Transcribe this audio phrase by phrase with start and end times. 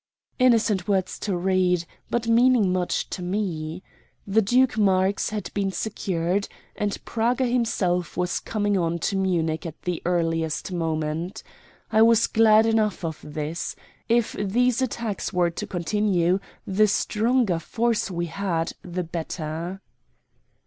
[0.39, 3.83] Innocent words to read, but meaning much to me.
[4.25, 9.79] The Duke Marx had been secured, and Praga himself was coming on to Munich at
[9.83, 11.43] the earliest moment.
[11.91, 13.75] I was glad enough of this.
[14.09, 19.81] If these attacks were to continue, the stronger force we had the better.